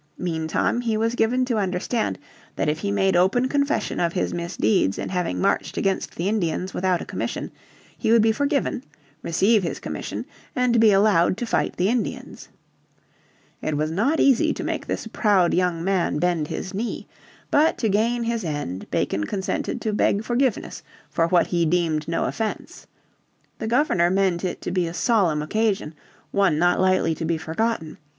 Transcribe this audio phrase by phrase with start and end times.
[0.17, 2.17] Meantime he was given to understand
[2.55, 6.73] that if he made open confession of his misdeeds in having marched against the Indians
[6.73, 7.51] without a commission,
[7.95, 8.83] he would be forgiven,
[9.21, 10.25] receive his commission,
[10.55, 12.49] and be allowed to fight the Indians.
[13.61, 17.07] It was not easy to make this proud young man bend his knee.
[17.51, 20.81] But to gain his end Bacon consented to beg forgiveness
[21.11, 22.87] for what he deemed no offence.
[23.59, 25.93] The Governor meant it to be a solemn occasion,
[26.31, 27.99] one not lightly to be forgotten.